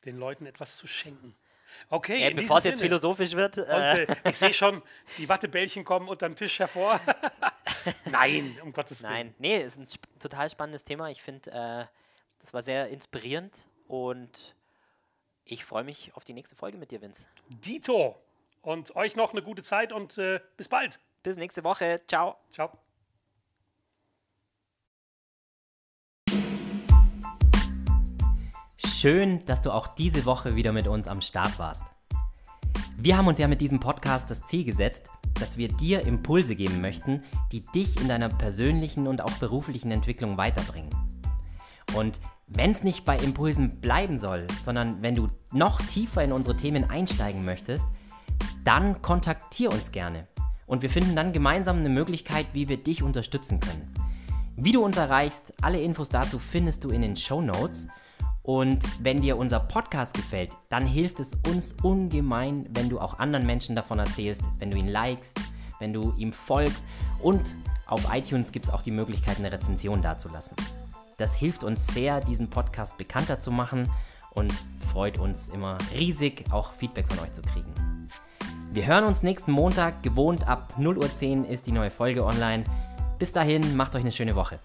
Den 0.04 0.18
Leuten 0.18 0.46
etwas 0.46 0.76
zu 0.76 0.86
schenken. 0.86 1.34
Okay, 1.88 2.22
ja, 2.22 2.30
bevor 2.30 2.58
es 2.58 2.64
jetzt 2.64 2.80
philosophisch 2.80 3.34
wird. 3.34 3.58
Äh 3.58 3.60
und, 3.60 3.68
äh, 3.68 4.16
ich 4.24 4.36
sehe 4.36 4.52
schon, 4.52 4.82
die 5.18 5.28
Wattebällchen 5.28 5.84
kommen 5.84 6.08
unterm 6.08 6.36
Tisch 6.36 6.58
hervor. 6.58 7.00
Nein, 8.04 8.58
um 8.62 8.72
Gottes 8.72 9.02
Willen. 9.02 9.12
Nein, 9.12 9.34
nee, 9.38 9.62
ist 9.62 9.78
ein 9.78 9.86
sp 9.88 10.04
total 10.18 10.48
spannendes 10.50 10.84
Thema. 10.84 11.10
Ich 11.10 11.22
finde, 11.22 11.50
äh, 11.50 11.84
das 12.40 12.54
war 12.54 12.62
sehr 12.62 12.88
inspirierend 12.88 13.58
und 13.86 14.54
ich 15.44 15.64
freue 15.64 15.84
mich 15.84 16.12
auf 16.14 16.24
die 16.24 16.32
nächste 16.32 16.54
Folge 16.56 16.78
mit 16.78 16.90
dir, 16.90 17.02
Vince. 17.02 17.26
Dito. 17.48 18.16
Und 18.62 18.94
euch 18.94 19.16
noch 19.16 19.32
eine 19.32 19.42
gute 19.42 19.62
Zeit 19.62 19.92
und 19.92 20.18
äh, 20.18 20.40
bis 20.56 20.68
bald. 20.68 21.00
Bis 21.22 21.36
nächste 21.36 21.64
Woche. 21.64 22.00
Ciao. 22.06 22.36
Ciao. 22.52 22.78
Schön, 29.00 29.42
dass 29.46 29.62
du 29.62 29.72
auch 29.72 29.86
diese 29.86 30.26
Woche 30.26 30.56
wieder 30.56 30.72
mit 30.72 30.86
uns 30.86 31.08
am 31.08 31.22
Start 31.22 31.58
warst. 31.58 31.84
Wir 32.98 33.16
haben 33.16 33.28
uns 33.28 33.38
ja 33.38 33.48
mit 33.48 33.62
diesem 33.62 33.80
Podcast 33.80 34.30
das 34.30 34.44
Ziel 34.44 34.62
gesetzt, 34.62 35.08
dass 35.40 35.56
wir 35.56 35.68
dir 35.68 36.02
Impulse 36.02 36.54
geben 36.54 36.82
möchten, 36.82 37.22
die 37.50 37.64
dich 37.64 37.98
in 37.98 38.08
deiner 38.08 38.28
persönlichen 38.28 39.06
und 39.06 39.22
auch 39.22 39.32
beruflichen 39.38 39.90
Entwicklung 39.90 40.36
weiterbringen. 40.36 40.90
Und 41.94 42.20
wenn 42.46 42.72
es 42.72 42.82
nicht 42.82 43.06
bei 43.06 43.16
Impulsen 43.16 43.80
bleiben 43.80 44.18
soll, 44.18 44.46
sondern 44.60 45.00
wenn 45.00 45.14
du 45.14 45.30
noch 45.50 45.80
tiefer 45.80 46.22
in 46.22 46.32
unsere 46.32 46.58
Themen 46.58 46.90
einsteigen 46.90 47.42
möchtest, 47.42 47.86
dann 48.64 49.00
kontaktier 49.00 49.72
uns 49.72 49.92
gerne. 49.92 50.28
Und 50.66 50.82
wir 50.82 50.90
finden 50.90 51.16
dann 51.16 51.32
gemeinsam 51.32 51.78
eine 51.78 51.88
Möglichkeit, 51.88 52.48
wie 52.52 52.68
wir 52.68 52.76
dich 52.76 53.02
unterstützen 53.02 53.60
können. 53.60 53.94
Wie 54.56 54.72
du 54.72 54.84
uns 54.84 54.98
erreichst, 54.98 55.54
alle 55.62 55.80
Infos 55.80 56.10
dazu 56.10 56.38
findest 56.38 56.84
du 56.84 56.90
in 56.90 57.00
den 57.00 57.16
Show 57.16 57.40
Notes. 57.40 57.88
Und 58.50 58.82
wenn 59.00 59.22
dir 59.22 59.38
unser 59.38 59.60
Podcast 59.60 60.12
gefällt, 60.12 60.50
dann 60.70 60.84
hilft 60.84 61.20
es 61.20 61.38
uns 61.46 61.72
ungemein, 61.84 62.66
wenn 62.70 62.88
du 62.88 62.98
auch 62.98 63.20
anderen 63.20 63.46
Menschen 63.46 63.76
davon 63.76 64.00
erzählst, 64.00 64.42
wenn 64.58 64.72
du 64.72 64.76
ihn 64.76 64.88
likest, 64.88 65.38
wenn 65.78 65.92
du 65.92 66.12
ihm 66.16 66.32
folgst 66.32 66.84
und 67.22 67.54
auf 67.86 68.12
iTunes 68.12 68.50
gibt 68.50 68.64
es 68.64 68.72
auch 68.72 68.82
die 68.82 68.90
Möglichkeit, 68.90 69.38
eine 69.38 69.52
Rezension 69.52 70.02
dazulassen. 70.02 70.56
Das 71.16 71.36
hilft 71.36 71.62
uns 71.62 71.86
sehr, 71.94 72.20
diesen 72.22 72.50
Podcast 72.50 72.98
bekannter 72.98 73.38
zu 73.38 73.52
machen 73.52 73.88
und 74.32 74.52
freut 74.92 75.18
uns 75.18 75.46
immer 75.46 75.78
riesig, 75.94 76.46
auch 76.50 76.72
Feedback 76.72 77.06
von 77.08 77.20
euch 77.20 77.32
zu 77.32 77.42
kriegen. 77.42 77.72
Wir 78.72 78.84
hören 78.84 79.04
uns 79.04 79.22
nächsten 79.22 79.52
Montag, 79.52 80.02
gewohnt 80.02 80.48
ab 80.48 80.74
0.10 80.76 81.42
Uhr 81.42 81.48
ist 81.48 81.68
die 81.68 81.72
neue 81.72 81.92
Folge 81.92 82.24
online. 82.24 82.64
Bis 83.16 83.30
dahin, 83.30 83.76
macht 83.76 83.94
euch 83.94 84.00
eine 84.00 84.10
schöne 84.10 84.34
Woche. 84.34 84.58